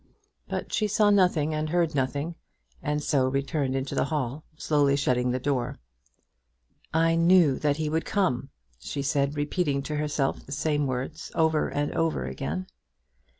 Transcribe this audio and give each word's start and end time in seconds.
But 0.49 0.73
she 0.73 0.87
saw 0.87 1.11
nothing 1.11 1.53
and 1.53 1.69
heard 1.69 1.93
nothing, 1.93 2.33
and 2.81 3.03
so 3.03 3.27
returned 3.27 3.75
into 3.75 3.93
the 3.93 4.05
hall, 4.05 4.43
slowly 4.57 4.95
shutting 4.95 5.29
the 5.29 5.37
door. 5.37 5.77
"I 6.91 7.13
knew 7.13 7.59
that 7.59 7.77
he 7.77 7.87
would 7.87 8.03
come," 8.03 8.49
she 8.79 9.03
said, 9.03 9.37
repeating 9.37 9.83
to 9.83 9.97
herself 9.97 10.43
the 10.43 10.51
same 10.53 10.87
words, 10.87 11.31
over 11.35 11.69
and 11.69 11.91
over 11.93 12.25
again. 12.25 12.65